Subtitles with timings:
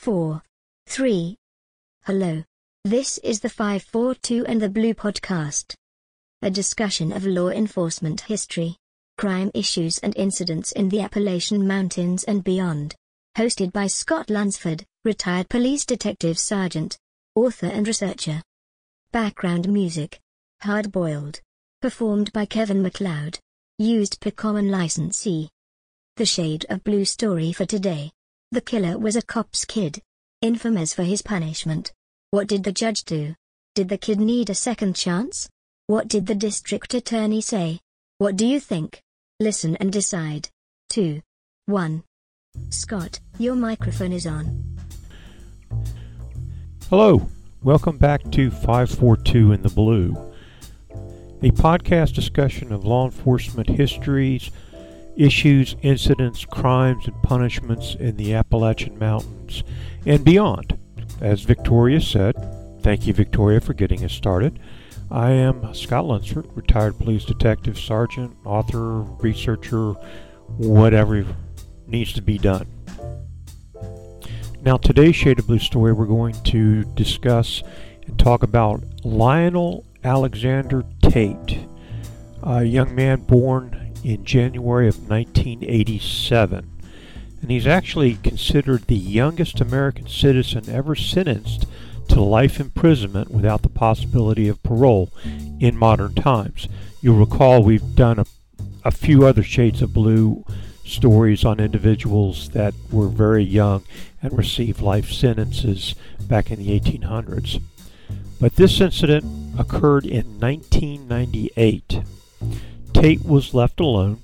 [0.00, 0.42] four,
[0.86, 1.36] three.
[2.04, 2.42] Hello.
[2.84, 5.74] This is the 542 and the Blue Podcast.
[6.40, 8.78] A discussion of law enforcement history,
[9.18, 12.94] crime issues and incidents in the Appalachian Mountains and beyond.
[13.36, 16.96] Hosted by Scott Lunsford, retired police detective sergeant,
[17.34, 18.40] author and researcher.
[19.12, 20.18] Background music.
[20.62, 21.42] Hard Boiled.
[21.82, 23.38] Performed by Kevin MacLeod.
[23.78, 25.50] Used per common licensee.
[26.16, 28.12] The Shade of Blue story for today.
[28.52, 30.02] The killer was a cop's kid.
[30.42, 31.92] Infamous for his punishment.
[32.32, 33.36] What did the judge do?
[33.76, 35.48] Did the kid need a second chance?
[35.86, 37.78] What did the district attorney say?
[38.18, 39.02] What do you think?
[39.38, 40.48] Listen and decide.
[40.88, 41.20] 2.
[41.66, 42.02] 1.
[42.70, 44.76] Scott, your microphone is on.
[46.88, 47.28] Hello,
[47.62, 50.16] welcome back to 542 in the Blue,
[51.40, 54.50] a podcast discussion of law enforcement histories,
[55.20, 59.62] issues, incidents, crimes, and punishments in the Appalachian Mountains
[60.06, 60.78] and beyond.
[61.20, 62.34] As Victoria said,
[62.80, 64.58] thank you, Victoria, for getting us started.
[65.10, 69.92] I am Scott Lunsford, retired police detective, sergeant, author, researcher,
[70.56, 71.26] whatever
[71.86, 72.66] needs to be done.
[74.62, 77.62] Now, today's Shade of Blue story, we're going to discuss
[78.06, 81.58] and talk about Lionel Alexander Tate,
[82.42, 86.70] a young man born in January of 1987.
[87.42, 91.66] And he's actually considered the youngest American citizen ever sentenced
[92.08, 95.10] to life imprisonment without the possibility of parole
[95.58, 96.68] in modern times.
[97.00, 98.26] You'll recall we've done a,
[98.84, 100.44] a few other shades of blue
[100.84, 103.84] stories on individuals that were very young
[104.22, 107.62] and received life sentences back in the 1800s.
[108.40, 109.24] But this incident
[109.58, 112.02] occurred in 1998.
[112.92, 114.20] Tate was left alone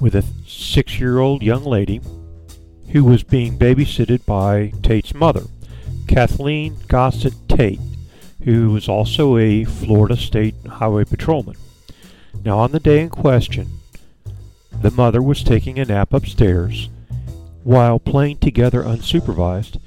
[0.00, 2.00] with a six year old young lady
[2.90, 5.44] who was being babysitted by Tate's mother,
[6.08, 7.80] Kathleen Grossett Tate,
[8.44, 11.56] who was also a Florida State Highway Patrolman.
[12.44, 13.68] Now, on the day in question,
[14.80, 16.88] the mother was taking a nap upstairs
[17.62, 19.78] while playing together unsupervised.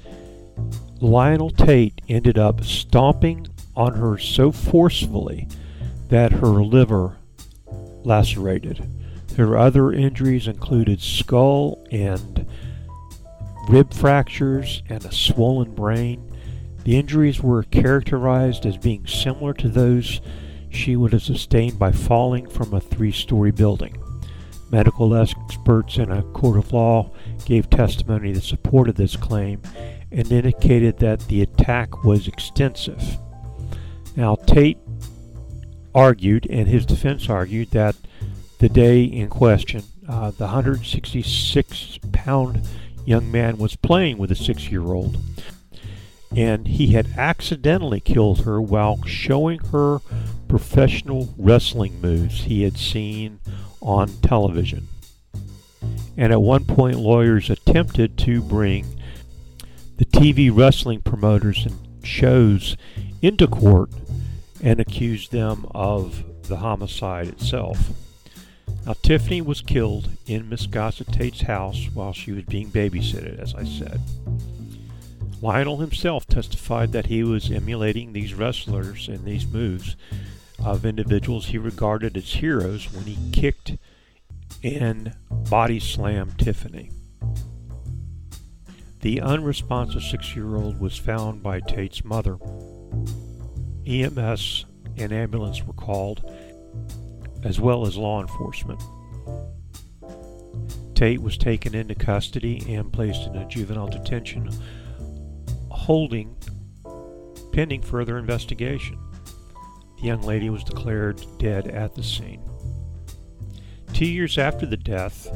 [1.00, 5.48] Lionel Tate ended up stomping on her so forcefully
[6.08, 7.16] that her liver
[8.04, 8.88] lacerated.
[9.36, 12.46] Her other injuries included skull and
[13.68, 16.30] rib fractures and a swollen brain.
[16.84, 20.20] The injuries were characterized as being similar to those
[20.70, 23.96] she would have sustained by falling from a three story building.
[24.70, 27.10] Medical experts in a court of law
[27.44, 29.62] gave testimony that supported this claim
[30.10, 33.18] and indicated that the attack was extensive.
[34.16, 34.78] Now, Tate
[35.94, 37.96] argued, and his defense argued, that
[38.58, 42.66] the day in question, uh, the 166 pound
[43.04, 45.18] young man was playing with a six year old,
[46.34, 50.00] and he had accidentally killed her while showing her
[50.48, 53.40] professional wrestling moves he had seen
[53.80, 54.88] on television.
[56.16, 58.86] And at one point, lawyers attempted to bring
[59.96, 62.76] the TV wrestling promoters and shows
[63.22, 63.90] into court
[64.64, 67.90] and accused them of the homicide itself.
[68.86, 73.54] Now, Tiffany was killed in Miss Grossett Tate's house while she was being babysitted, as
[73.54, 74.00] I said.
[75.42, 79.96] Lionel himself testified that he was emulating these wrestlers and these moves
[80.64, 83.76] of individuals he regarded as heroes when he kicked
[84.62, 85.14] and
[85.50, 86.90] body slammed Tiffany.
[89.02, 92.38] The unresponsive six year old was found by Tate's mother.
[93.86, 94.64] EMS
[94.96, 96.30] and ambulance were called,
[97.42, 98.82] as well as law enforcement.
[100.94, 104.48] Tate was taken into custody and placed in a juvenile detention
[105.84, 106.34] holding
[107.52, 108.98] pending further investigation.
[109.98, 112.42] The young lady was declared dead at the scene.
[113.92, 115.28] Two years after the death,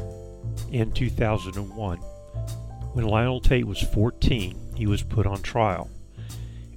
[0.73, 5.91] in 2001, when Lionel Tate was 14, he was put on trial,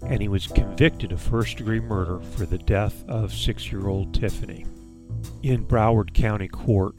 [0.04, 4.14] and he was convicted of first degree murder for the death of six year old
[4.14, 4.66] Tiffany
[5.44, 6.96] in Broward County Court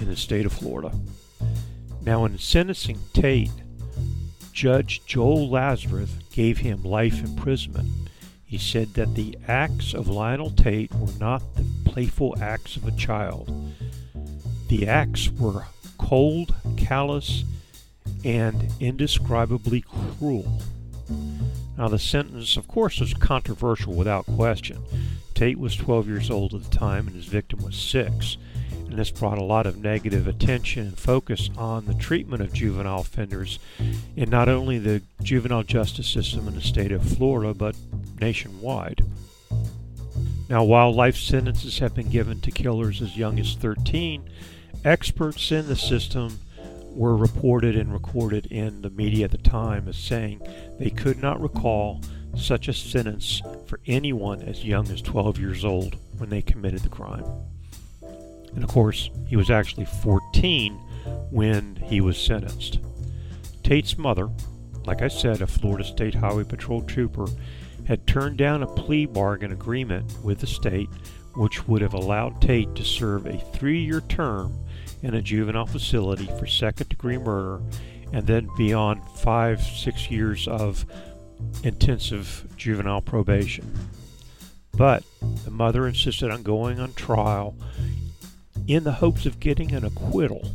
[0.00, 0.92] in the state of Florida.
[2.02, 3.50] Now, in sentencing Tate,
[4.52, 7.88] Judge Joel Lazarus gave him life imprisonment
[8.50, 12.90] he said that the acts of Lionel Tate were not the playful acts of a
[12.90, 13.72] child.
[14.66, 15.66] The acts were
[15.98, 17.44] cold, callous,
[18.24, 20.60] and indescribably cruel.
[21.80, 24.84] Now, the sentence, of course, was controversial without question.
[25.32, 28.36] Tate was 12 years old at the time, and his victim was six.
[28.70, 33.00] and this brought a lot of negative attention and focus on the treatment of juvenile
[33.00, 33.58] offenders
[34.14, 37.74] in not only the juvenile justice system in the state of Florida, but
[38.20, 39.02] nationwide.
[40.50, 44.28] Now, while life sentences have been given to killers as young as 13,
[44.84, 46.40] experts in the system
[46.90, 50.40] were reported and recorded in the media at the time as saying
[50.78, 52.00] they could not recall
[52.36, 56.88] such a sentence for anyone as young as 12 years old when they committed the
[56.88, 57.24] crime.
[58.54, 60.74] And of course, he was actually 14
[61.30, 62.80] when he was sentenced.
[63.62, 64.28] Tate's mother,
[64.84, 67.26] like I said, a Florida State Highway Patrol trooper,
[67.86, 70.88] had turned down a plea bargain agreement with the state
[71.36, 74.58] which would have allowed Tate to serve a three year term
[75.02, 77.62] in a juvenile facility for second degree murder
[78.12, 80.84] and then beyond five, six years of
[81.62, 83.72] intensive juvenile probation.
[84.76, 85.04] But
[85.44, 87.54] the mother insisted on going on trial
[88.66, 90.52] in the hopes of getting an acquittal.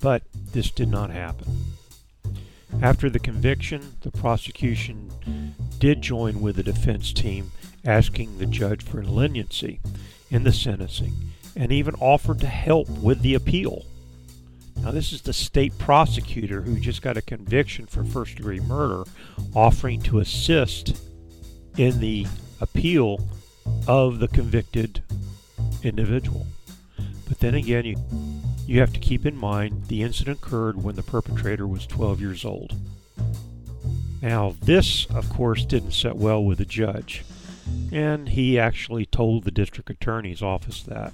[0.00, 0.22] But
[0.52, 1.46] this did not happen.
[2.80, 5.10] After the conviction, the prosecution
[5.78, 7.52] did join with the defense team
[7.84, 9.80] asking the judge for leniency
[10.30, 11.14] in the sentencing
[11.58, 13.84] and even offered to help with the appeal.
[14.76, 19.02] Now, this is the state prosecutor who just got a conviction for first degree murder
[19.54, 21.02] offering to assist
[21.76, 22.26] in the
[22.60, 23.20] appeal
[23.88, 25.02] of the convicted
[25.82, 26.46] individual.
[27.28, 27.96] But then again, you,
[28.66, 32.44] you have to keep in mind the incident occurred when the perpetrator was 12 years
[32.44, 32.76] old.
[34.22, 37.24] Now, this, of course, didn't set well with the judge,
[37.92, 41.12] and he actually told the district attorney's office that.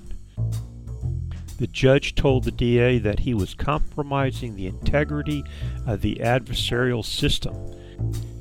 [1.58, 5.44] The judge told the DA that he was compromising the integrity
[5.86, 7.54] of the adversarial system.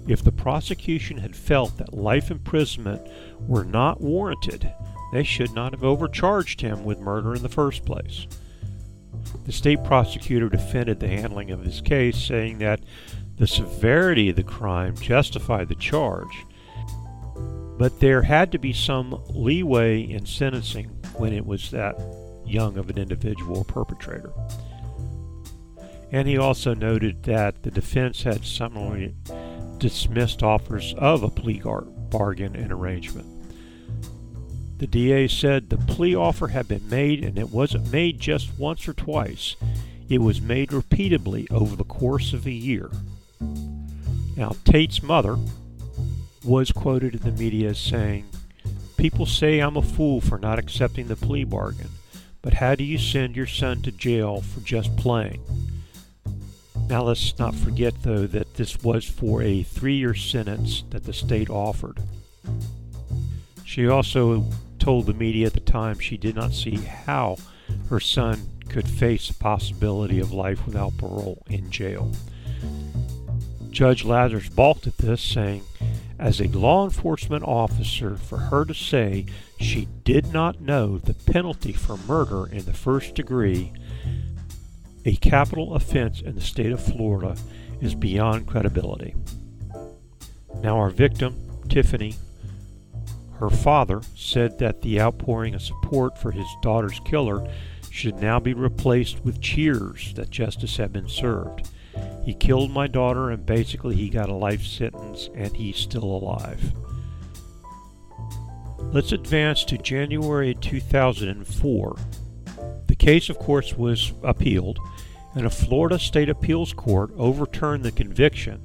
[0.08, 3.08] If the prosecution had felt that life imprisonment
[3.40, 4.74] were not warranted,
[5.14, 8.28] they should not have overcharged him with murder in the first place.
[9.46, 12.80] The state prosecutor defended the handling of his case, saying that
[13.38, 16.46] the severity of the crime justified the charge,
[17.78, 22.00] but there had to be some leeway in sentencing when it was that
[22.46, 24.32] young of an individual perpetrator.
[26.12, 29.16] And he also noted that the defense had summarily
[29.80, 31.62] dismissed offers of a plea
[32.10, 33.28] bargain and arrangement.
[34.78, 38.88] The DA said the plea offer had been made and it wasn't made just once
[38.88, 39.56] or twice.
[40.10, 42.92] It was made repeatedly over the course of a year.
[44.36, 45.38] Now, Tate's mother
[46.44, 48.26] was quoted in the media as saying,
[49.04, 51.90] People say I'm a fool for not accepting the plea bargain.
[52.42, 55.42] But how do you send your son to jail for just playing?
[56.88, 61.12] Now, let's not forget, though, that this was for a three year sentence that the
[61.12, 62.00] state offered.
[63.66, 64.46] She also
[64.80, 67.36] told the media at the time she did not see how
[67.90, 68.40] her son
[68.70, 72.10] could face the possibility of life without parole in jail.
[73.70, 75.64] Judge Lazarus balked at this, saying,
[76.20, 79.26] as a law enforcement officer for her to say
[79.60, 83.72] she did not know the penalty for murder in the first degree,
[85.06, 87.36] a capital offense in the state of Florida,
[87.82, 89.16] is beyond credibility.
[90.62, 91.36] Now, our victim,
[91.68, 92.16] Tiffany,
[93.40, 97.46] her father, said that the outpouring of support for his daughter's killer
[97.90, 101.70] should now be replaced with cheers that justice had been served.
[102.24, 106.74] He killed my daughter and basically he got a life sentence and he's still alive.
[108.92, 111.96] Let's advance to January 2004.
[112.88, 114.78] The case, of course, was appealed,
[115.34, 118.62] and a Florida State Appeals Court overturned the conviction,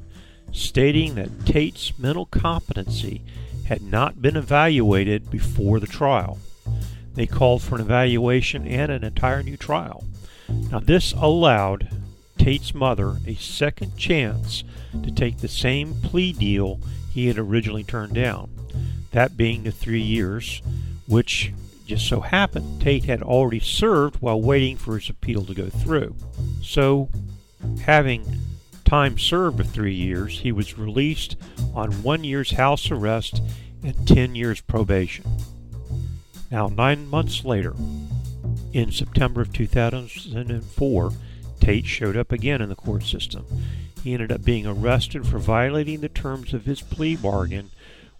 [0.53, 3.23] stating that Tate's mental competency
[3.67, 6.38] had not been evaluated before the trial.
[7.14, 10.05] They called for an evaluation and an entire new trial.
[10.71, 11.88] Now, this allowed
[12.38, 14.64] Tate's mother a second chance
[15.02, 16.80] to take the same plea deal
[17.12, 18.50] he had originally turned down,
[19.11, 20.62] that being the three years,
[21.07, 21.52] which
[21.87, 26.14] just so happened Tate had already served while waiting for his appeal to go through.
[26.62, 27.09] So,
[27.80, 28.26] having
[28.85, 31.37] time served of three years, he was released
[31.75, 33.42] on one year's house arrest
[33.83, 35.25] and 10 years probation.
[36.50, 37.75] Now, nine months later,
[38.73, 41.12] in September of 2004,
[41.61, 43.47] Tate showed up again in the court system.
[44.03, 47.71] He ended up being arrested for violating the terms of his plea bargain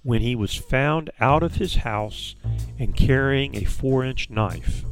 [0.03, 2.35] when he was found out of his house
[2.79, 4.85] and carrying a 4 inch knife.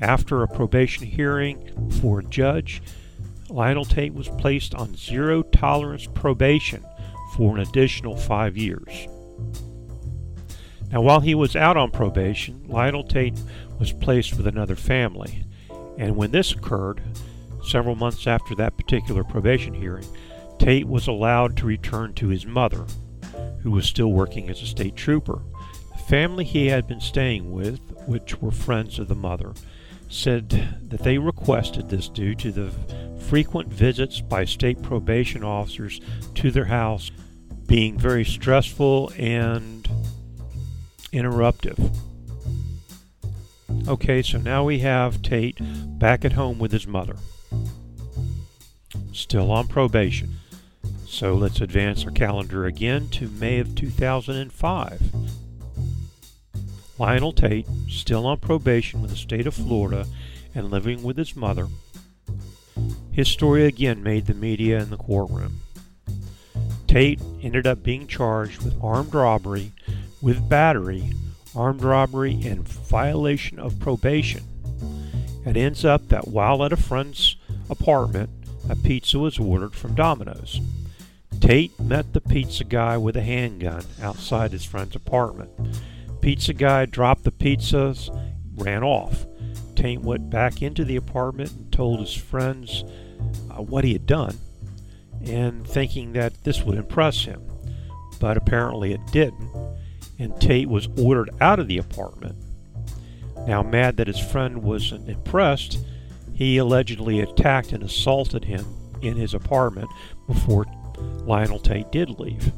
[0.00, 2.82] After a probation hearing for a judge,
[3.50, 6.84] Lionel Tate was placed on zero tolerance probation
[7.34, 9.08] for an additional five years.
[10.90, 13.38] Now, while he was out on probation, Lionel Tate
[13.78, 15.44] was placed with another family.
[16.00, 17.02] And when this occurred,
[17.62, 20.06] several months after that particular probation hearing,
[20.58, 22.86] Tate was allowed to return to his mother,
[23.62, 25.42] who was still working as a state trooper.
[25.92, 29.52] The family he had been staying with, which were friends of the mother,
[30.08, 30.48] said
[30.88, 32.70] that they requested this due to the
[33.28, 36.00] frequent visits by state probation officers
[36.34, 37.10] to their house
[37.66, 39.86] being very stressful and
[41.12, 41.94] interruptive.
[43.88, 45.58] Okay, so now we have Tate
[45.98, 47.16] back at home with his mother.
[49.12, 50.36] Still on probation.
[51.06, 55.02] So let's advance our calendar again to May of 2005.
[56.98, 60.06] Lionel Tate, still on probation with the state of Florida
[60.54, 61.66] and living with his mother.
[63.10, 65.60] His story again made the media in the courtroom.
[66.86, 69.72] Tate ended up being charged with armed robbery,
[70.20, 71.12] with battery,
[71.54, 74.44] armed robbery, and violation of probation.
[75.46, 77.36] It ends up that while at a friend's
[77.68, 78.30] apartment,
[78.68, 80.60] a pizza was ordered from Domino's.
[81.40, 85.50] Tate met the pizza guy with a handgun outside his friend's apartment.
[86.20, 88.10] Pizza guy dropped the pizzas,
[88.56, 89.26] ran off.
[89.74, 92.84] Tate went back into the apartment and told his friends
[93.50, 94.36] uh, what he had done,
[95.24, 97.42] and thinking that this would impress him.
[98.20, 99.50] But apparently it didn't,
[100.20, 102.36] and Tate was ordered out of the apartment.
[103.46, 105.78] Now, mad that his friend wasn't impressed,
[106.34, 108.66] he allegedly attacked and assaulted him
[109.00, 109.90] in his apartment
[110.26, 110.66] before
[111.24, 112.52] Lionel Tate did leave.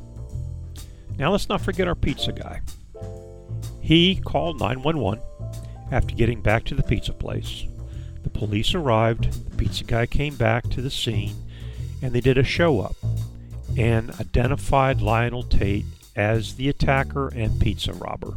[1.17, 2.61] Now, let's not forget our pizza guy.
[3.81, 5.23] He called 911
[5.93, 7.65] after getting back to the pizza place.
[8.25, 11.35] The police arrived, the pizza guy came back to the scene,
[12.01, 12.97] and they did a show up
[13.77, 18.35] and identified Lionel Tate as the attacker and pizza robber.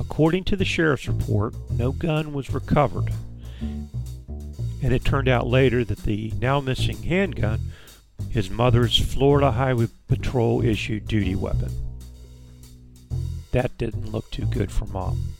[0.00, 3.12] According to the sheriff's report, no gun was recovered,
[3.60, 7.60] and it turned out later that the now missing handgun
[8.30, 11.70] his mother's Florida Highway Patrol issued duty weapon.
[13.52, 15.34] That didn't look too good for mom.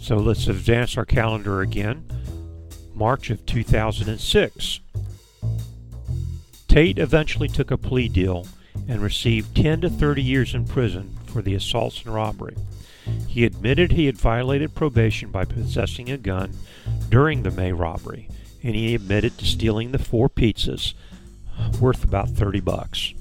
[0.00, 2.08] So let's advance our calendar again.
[2.94, 4.80] March of 2006.
[6.68, 8.46] Tate eventually took a plea deal
[8.88, 12.56] and received 10 to 30 years in prison for the assaults and robbery.
[13.28, 16.52] He admitted he had violated probation by possessing a gun
[17.08, 18.28] during the May robbery,
[18.62, 20.94] and he admitted to stealing the four pizzas
[21.80, 23.14] worth about 30 bucks.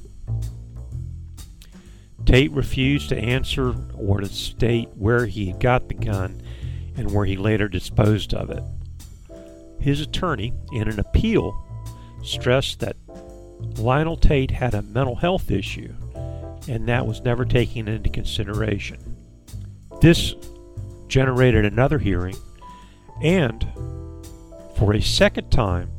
[2.25, 6.41] Tate refused to answer or to state where he got the gun
[6.97, 8.63] and where he later disposed of it.
[9.79, 11.55] His attorney, in an appeal,
[12.23, 12.97] stressed that
[13.77, 15.93] Lionel Tate had a mental health issue,
[16.67, 19.17] and that was never taken into consideration.
[20.01, 20.35] This
[21.07, 22.35] generated another hearing,
[23.21, 23.67] and
[24.75, 25.91] for a second time,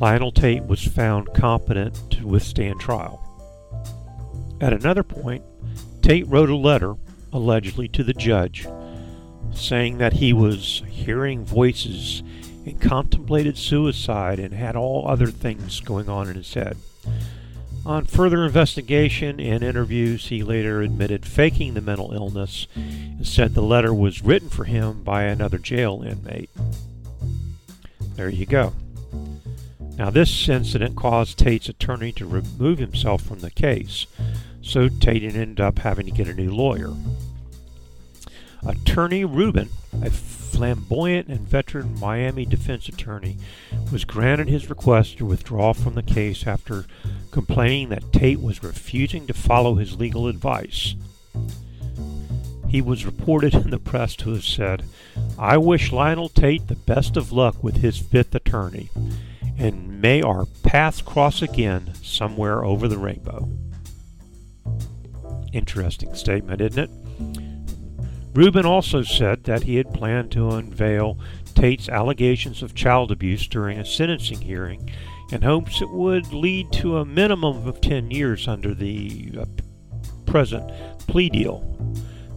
[0.00, 3.22] Lionel Tate was found competent to withstand trial.
[4.60, 5.44] At another point,
[6.02, 6.94] Tate wrote a letter,
[7.32, 8.66] allegedly to the judge,
[9.52, 12.22] saying that he was hearing voices
[12.64, 16.76] and contemplated suicide and had all other things going on in his head.
[17.86, 23.62] On further investigation and interviews, he later admitted faking the mental illness and said the
[23.62, 26.50] letter was written for him by another jail inmate.
[28.16, 28.74] There you go.
[29.96, 34.06] Now, this incident caused Tate's attorney to remove himself from the case,
[34.62, 36.94] so Tate ended up having to get a new lawyer.
[38.66, 39.70] Attorney Rubin,
[40.02, 43.38] a flamboyant and veteran Miami defense attorney,
[43.90, 46.84] was granted his request to withdraw from the case after
[47.30, 50.94] complaining that Tate was refusing to follow his legal advice.
[52.68, 54.84] He was reported in the press to have said,
[55.38, 58.90] I wish Lionel Tate the best of luck with his fifth attorney,
[59.58, 63.48] and may our paths cross again somewhere over the rainbow.
[65.52, 66.90] Interesting statement, isn't it?
[68.32, 71.18] Rubin also said that he had planned to unveil
[71.54, 74.90] Tate's allegations of child abuse during a sentencing hearing
[75.32, 79.44] in hopes it would lead to a minimum of 10 years under the uh,
[80.26, 80.70] present
[81.06, 81.76] plea deal.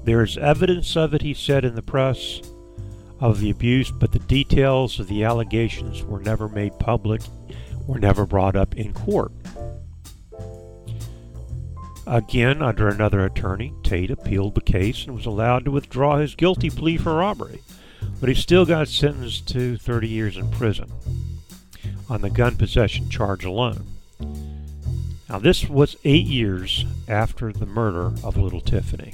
[0.03, 2.41] There is evidence of it, he said in the press,
[3.19, 7.21] of the abuse, but the details of the allegations were never made public,
[7.87, 9.31] were never brought up in court.
[12.05, 16.69] Again, under another attorney, Tate appealed the case and was allowed to withdraw his guilty
[16.69, 17.61] plea for robbery,
[18.19, 20.91] but he still got sentenced to 30 years in prison
[22.09, 23.85] on the gun possession charge alone.
[25.29, 29.13] Now, this was eight years after the murder of little Tiffany.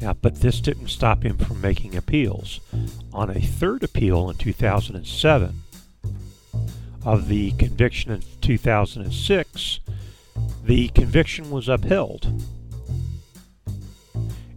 [0.00, 2.60] Now, but this didn't stop him from making appeals.
[3.12, 5.62] On a third appeal in 2007
[7.04, 9.80] of the conviction in 2006,
[10.64, 12.42] the conviction was upheld.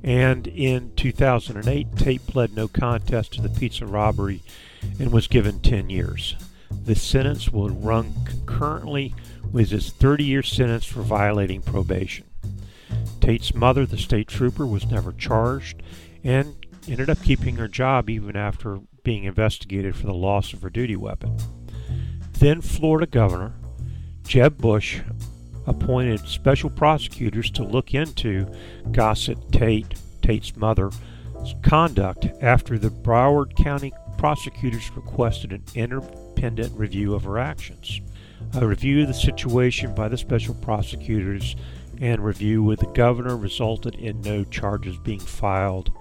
[0.03, 4.41] And in 2008, Tate pled no contest to the pizza robbery
[4.99, 6.35] and was given 10 years.
[6.69, 9.15] The sentence will run concurrently
[9.51, 12.27] with his 30 year sentence for violating probation.
[13.19, 15.81] Tate's mother, the state trooper, was never charged
[16.23, 16.55] and
[16.87, 20.95] ended up keeping her job even after being investigated for the loss of her duty
[20.95, 21.35] weapon.
[22.33, 23.53] Then Florida Governor
[24.27, 25.01] Jeb Bush
[25.67, 28.45] appointed special prosecutors to look into
[28.91, 30.95] Grossett Tate, Tate's mother's
[31.61, 38.01] conduct after the Broward County prosecutors requested an independent review of her actions.
[38.53, 41.55] A review of the situation by the special prosecutors
[42.01, 45.91] and review with the governor resulted in no charges being filed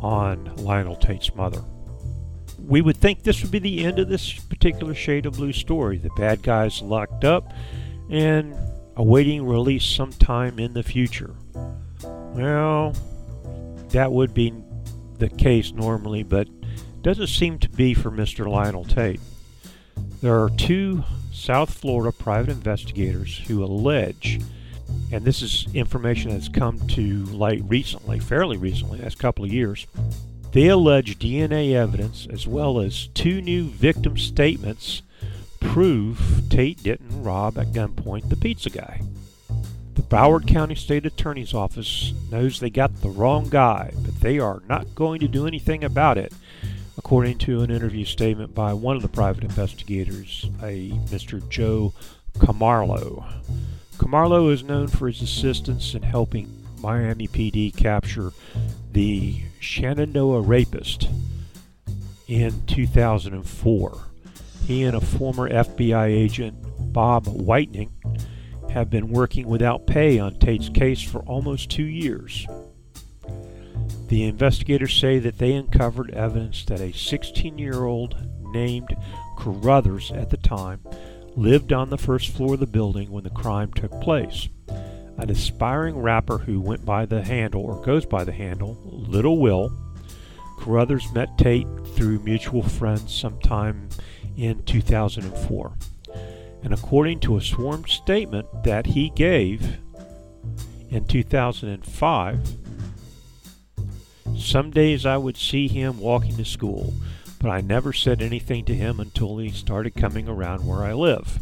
[0.00, 1.62] on Lionel Tate's mother.
[2.58, 5.98] We would think this would be the end of this particular Shade of Blue story.
[5.98, 7.52] The bad guys locked up
[8.08, 8.54] and
[8.96, 11.34] awaiting release sometime in the future.
[12.02, 12.94] Well,
[13.90, 14.52] that would be
[15.18, 16.48] the case normally, but
[17.02, 18.46] doesn't seem to be for Mr.
[18.46, 19.20] Lionel Tate.
[20.20, 24.40] There are two South Florida private investigators who allege
[25.10, 29.86] and this is information that's come to light recently, fairly recently, last couple of years.
[30.52, 35.02] They allege DNA evidence as well as two new victim statements
[35.62, 39.00] prove Tate didn't rob at gunpoint the pizza guy.
[39.94, 44.62] The Broward County State Attorney's Office knows they got the wrong guy, but they are
[44.68, 46.32] not going to do anything about it,
[46.96, 51.46] according to an interview statement by one of the private investigators, a Mr.
[51.48, 51.92] Joe
[52.38, 53.24] Camarlo.
[53.98, 58.32] Camarlo is known for his assistance in helping Miami PD capture
[58.92, 61.08] the Shenandoah rapist
[62.26, 64.11] in 2004.
[64.66, 66.56] He and a former FBI agent,
[66.92, 67.92] Bob Whitening,
[68.70, 72.46] have been working without pay on Tate's case for almost two years.
[74.08, 78.14] The investigators say that they uncovered evidence that a 16 year old
[78.52, 78.94] named
[79.38, 80.80] Carruthers at the time
[81.34, 84.48] lived on the first floor of the building when the crime took place.
[85.18, 89.72] An aspiring rapper who went by the handle, or goes by the handle, Little Will,
[90.58, 93.88] Carruthers met Tate through mutual friends sometime
[94.36, 95.72] in 2004.
[96.62, 99.78] And according to a sworn statement that he gave
[100.90, 102.56] in 2005,
[104.36, 106.92] some days I would see him walking to school
[107.42, 111.40] but I never said anything to him until he started coming around where I live.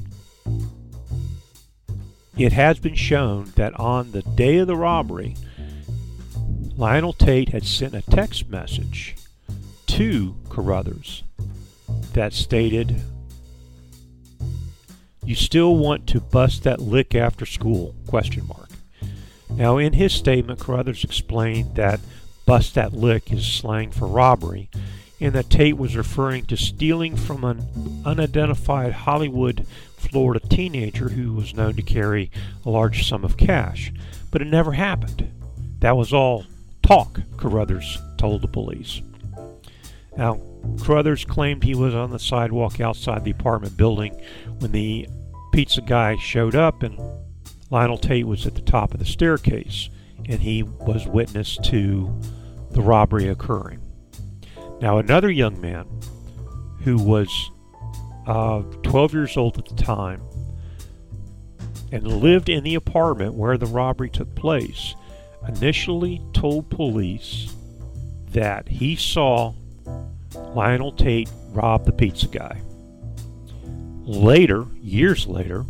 [2.38, 5.36] It has been shown that on the day of the robbery,
[6.74, 9.14] Lionel Tate had sent a text message
[9.88, 11.22] to Carruthers
[12.14, 13.02] that stated,
[15.24, 18.68] "You still want to bust that lick after school?" question mark.
[19.48, 22.00] Now, in his statement, Carruthers explained that
[22.46, 24.70] "bust that lick" is slang for robbery,
[25.20, 31.54] and that Tate was referring to stealing from an unidentified Hollywood, Florida teenager who was
[31.54, 32.30] known to carry
[32.64, 33.92] a large sum of cash.
[34.30, 35.30] But it never happened.
[35.80, 36.46] That was all
[36.82, 39.02] talk, Carruthers told the police.
[40.16, 40.40] Now,
[40.82, 44.20] Carruthers claimed he was on the sidewalk outside the apartment building
[44.58, 45.08] when the
[45.52, 46.98] pizza guy showed up, and
[47.70, 49.90] Lionel Tate was at the top of the staircase,
[50.28, 52.20] and he was witness to
[52.70, 53.80] the robbery occurring.
[54.80, 55.86] Now, another young man
[56.82, 57.50] who was
[58.26, 60.22] uh, 12 years old at the time
[61.92, 64.94] and lived in the apartment where the robbery took place
[65.48, 67.54] initially told police
[68.30, 69.52] that he saw
[70.54, 72.60] Lionel Tate rob the pizza guy.
[74.02, 75.64] Later, years later,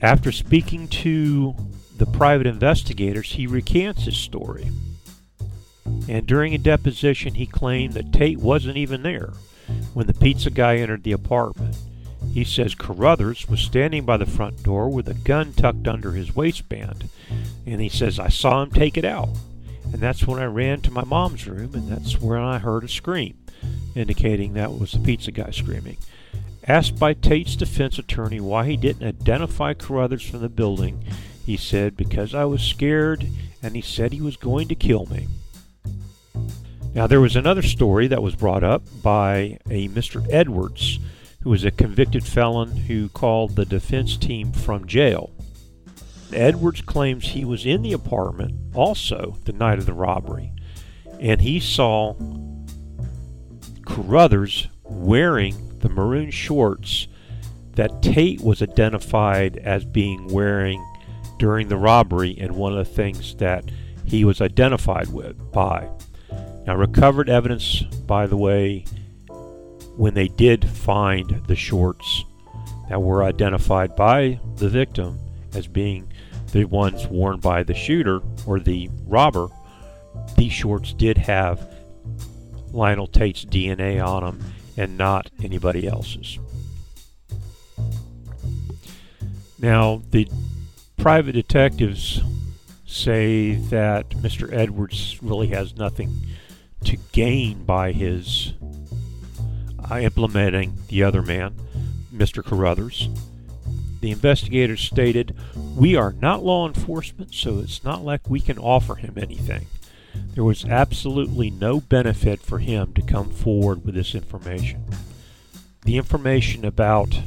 [0.00, 1.54] after speaking to
[1.96, 4.70] the private investigators, he recants his story.
[6.08, 9.32] And during a deposition, he claimed that Tate wasn't even there
[9.94, 11.76] when the pizza guy entered the apartment.
[12.32, 16.34] He says Carruthers was standing by the front door with a gun tucked under his
[16.36, 17.08] waistband.
[17.66, 19.30] And he says, I saw him take it out.
[19.92, 22.88] And that's when I ran to my mom's room, and that's when I heard a
[22.88, 23.36] scream,
[23.94, 25.96] indicating that was the pizza guy screaming.
[26.66, 31.04] Asked by Tate's defense attorney why he didn't identify Carruthers from the building,
[31.44, 33.26] he said, Because I was scared,
[33.62, 35.26] and he said he was going to kill me.
[36.94, 40.26] Now, there was another story that was brought up by a Mr.
[40.30, 40.98] Edwards,
[41.42, 45.30] who was a convicted felon who called the defense team from jail.
[46.32, 50.52] Edwards claims he was in the apartment also the night of the robbery,
[51.18, 52.14] and he saw
[53.90, 57.08] Carruthers wearing the maroon shorts
[57.74, 60.84] that Tate was identified as being wearing
[61.38, 63.64] during the robbery and one of the things that
[64.04, 65.88] he was identified with by.
[66.66, 68.84] Now recovered evidence by the way
[69.96, 72.24] when they did find the shorts
[72.88, 75.18] that were identified by the victim
[75.54, 76.12] as being
[76.52, 79.48] the ones worn by the shooter or the robber,
[80.36, 81.69] these shorts did have
[82.72, 86.38] Lionel Tate's DNA on them and not anybody else's.
[89.58, 90.28] Now, the
[90.96, 92.22] private detectives
[92.86, 94.52] say that Mr.
[94.52, 96.14] Edwards really has nothing
[96.84, 98.54] to gain by his
[99.90, 101.54] uh, implementing the other man,
[102.12, 102.44] Mr.
[102.44, 103.08] Carruthers.
[104.00, 105.36] The investigators stated,
[105.76, 109.66] We are not law enforcement, so it's not like we can offer him anything.
[110.34, 114.84] There was absolutely no benefit for him to come forward with this information.
[115.82, 117.20] The information about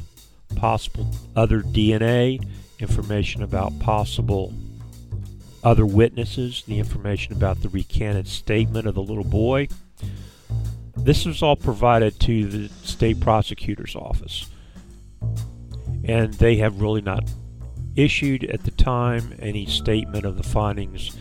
[0.56, 2.46] possible other DNA,
[2.80, 4.54] information about possible
[5.63, 9.68] other witnesses, the information about the recanted statement of the little boy.
[10.96, 14.50] This was all provided to the state prosecutor's office.
[16.04, 17.30] And they have really not
[17.96, 21.16] issued at the time any statement of the findings.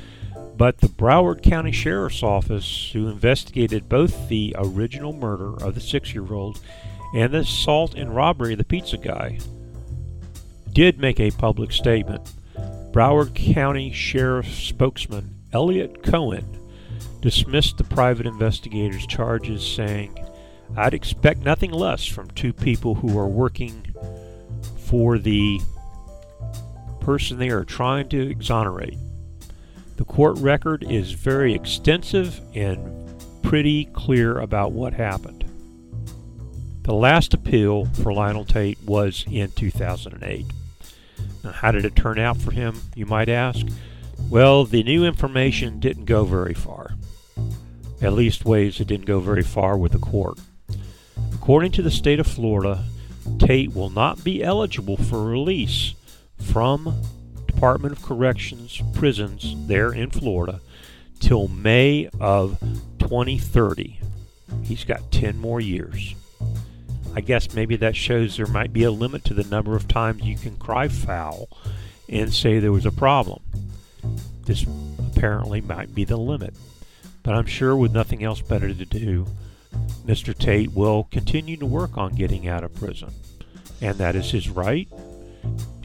[0.57, 6.15] But the Broward County Sheriff's Office, who investigated both the original murder of the six
[6.15, 6.61] year old
[7.15, 9.39] and the assault and robbery of the pizza guy,
[10.73, 12.33] did make a public statement.
[12.93, 16.59] Broward County Sheriff spokesman Elliot Cohen
[17.21, 20.19] dismissed the private investigator's charges, saying,
[20.77, 23.95] I'd expect nothing less from two people who are working
[24.79, 25.61] for the
[27.01, 28.99] person they are trying to exonerate.
[29.97, 35.45] The court record is very extensive and pretty clear about what happened.
[36.83, 40.47] The last appeal for Lionel Tate was in 2008.
[41.45, 43.67] Now, how did it turn out for him, you might ask?
[44.29, 46.95] Well, the new information didn't go very far.
[48.01, 50.39] At least ways it didn't go very far with the court.
[51.33, 52.85] According to the state of Florida,
[53.39, 55.95] Tate will not be eligible for release
[56.39, 57.01] from
[57.63, 60.61] Department of Corrections prisons there in Florida
[61.21, 62.59] till May of
[62.99, 64.01] 2030.
[64.65, 66.17] He's got 10 more years.
[67.15, 70.25] I guess maybe that shows there might be a limit to the number of times
[70.25, 71.49] you can cry foul
[72.09, 73.41] and say there was a problem.
[74.45, 74.67] This
[74.99, 76.55] apparently might be the limit.
[77.23, 79.29] But I'm sure with nothing else better to do,
[80.05, 80.37] Mr.
[80.37, 83.11] Tate will continue to work on getting out of prison.
[83.81, 84.89] And that is his right.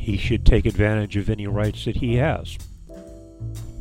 [0.08, 2.58] He should take advantage of any rights that he has.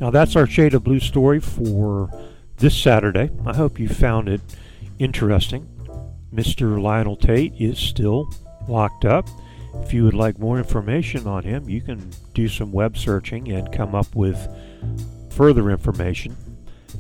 [0.01, 2.11] Now, that's our Shade of Blue story for
[2.57, 3.31] this Saturday.
[3.47, 4.41] I hope you found it
[4.99, 5.69] interesting.
[6.35, 6.83] Mr.
[6.83, 8.29] Lionel Tate is still
[8.67, 9.29] locked up.
[9.85, 13.73] If you would like more information on him, you can do some web searching and
[13.73, 14.49] come up with
[15.31, 16.37] further information.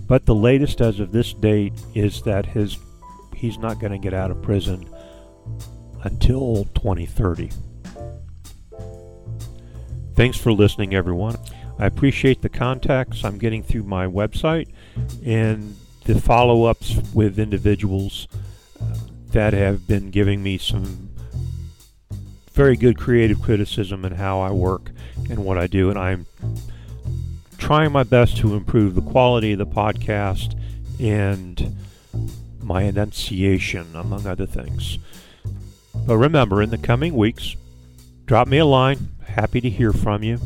[0.06, 2.78] But the latest as of this date is that his
[3.34, 4.88] he's not going to get out of prison
[6.04, 7.50] until 2030.
[10.16, 11.36] Thanks for listening, everyone.
[11.78, 14.66] I appreciate the contacts I'm getting through my website
[15.22, 18.26] and the follow ups with individuals
[18.80, 18.96] uh,
[19.32, 21.10] that have been giving me some
[22.52, 24.90] very good creative criticism in how I work
[25.28, 26.24] and what I do, and I'm
[27.58, 30.58] trying my best to improve the quality of the podcast
[30.98, 31.76] and
[32.62, 34.98] my enunciation, among other things.
[36.06, 37.54] But remember, in the coming weeks,
[38.24, 39.10] drop me a line.
[39.36, 40.40] Happy to hear from you.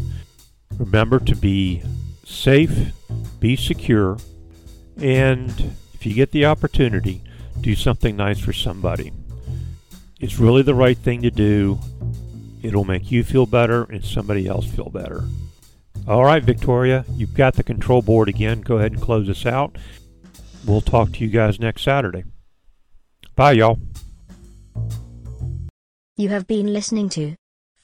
[0.76, 1.80] Remember to be
[2.24, 2.92] safe,
[3.38, 4.18] be secure,
[5.00, 7.22] and if you get the opportunity,
[7.60, 9.12] do something nice for somebody.
[10.18, 11.78] It's really the right thing to do.
[12.62, 15.22] It'll make you feel better and somebody else feel better.
[16.08, 18.60] All right, Victoria, you've got the control board again.
[18.60, 19.78] Go ahead and close us out.
[20.66, 22.24] We'll talk to you guys next Saturday.
[23.36, 23.78] Bye, y'all.
[26.16, 27.36] You have been listening to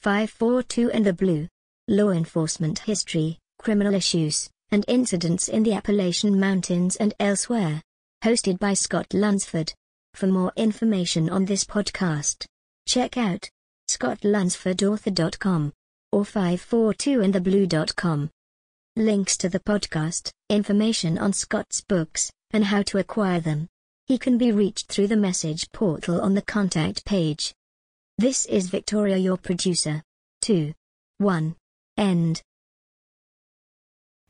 [0.07, 1.49] 542 and the Blue
[1.89, 7.81] Law Enforcement History, Criminal Issues, and Incidents in the Appalachian Mountains and Elsewhere
[8.23, 9.73] hosted by Scott Lunsford.
[10.13, 12.45] For more information on this podcast,
[12.87, 13.49] check out
[13.89, 15.73] scottlunsfordauthor.com
[16.13, 18.29] or 542intheblue.com.
[18.95, 23.67] Links to the podcast, information on Scott's books, and how to acquire them.
[24.05, 27.53] He can be reached through the message portal on the contact page.
[28.19, 30.01] This is Victoria, your producer.
[30.41, 30.73] 2.
[31.19, 31.55] 1.
[31.97, 32.41] End.